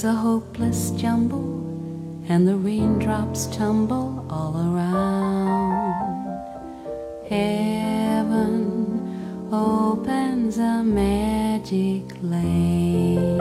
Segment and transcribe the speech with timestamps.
[0.00, 1.44] is a hopeless jumble,
[2.26, 6.40] and the raindrops tumble all around.
[7.28, 8.56] Heaven
[9.52, 13.36] opens a magic lane.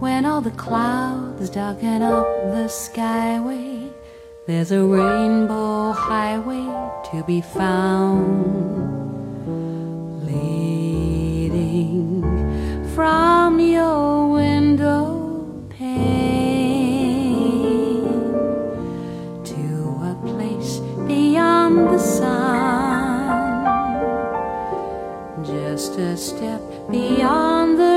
[0.00, 3.92] When all the clouds darken up the skyway,
[4.46, 6.64] there's a rainbow highway
[7.10, 9.03] to be found.
[12.94, 16.44] From your window pane
[19.42, 19.64] to
[20.10, 23.64] a place beyond the sun.
[25.44, 27.93] Just a step beyond the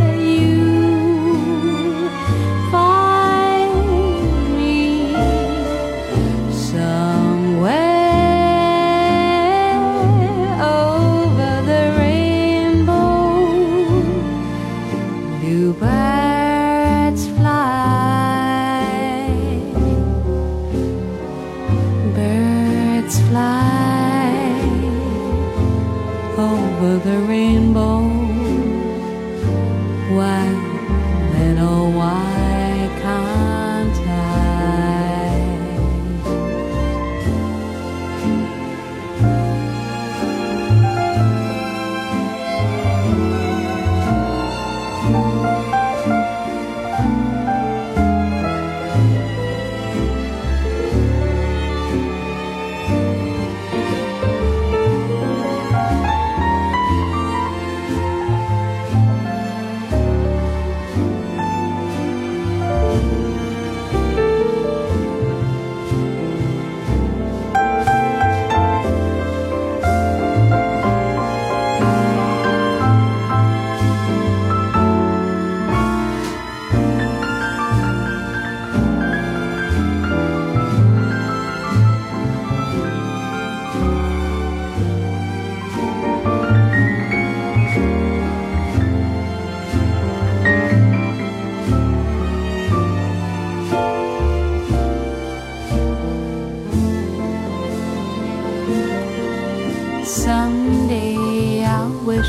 [15.51, 18.85] Bluebirds fly.
[22.15, 24.31] Birds fly
[26.37, 28.20] over the rainbow.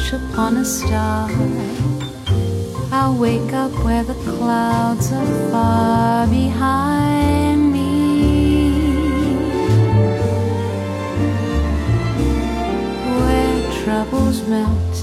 [0.02, 1.30] Wish upon a star.
[2.90, 8.82] I'll wake up where the clouds are far behind me.
[13.20, 14.94] Where troubles melt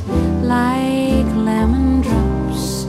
[0.44, 2.84] like lemon drops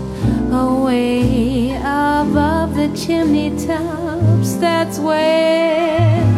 [0.50, 4.54] away above the chimney tops.
[4.54, 6.29] That's where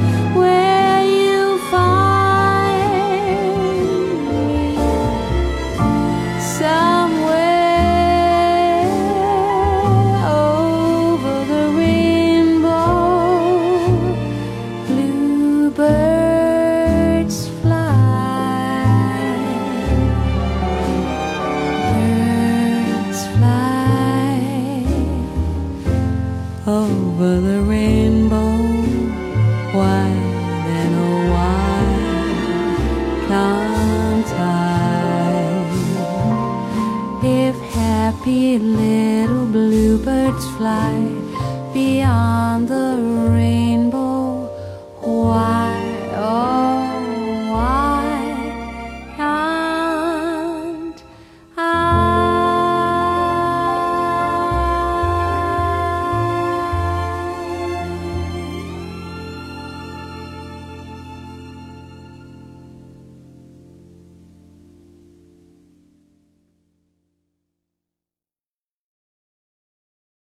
[37.24, 40.92] If happy little bluebirds fly
[41.72, 42.96] beyond the
[43.30, 43.81] rainbow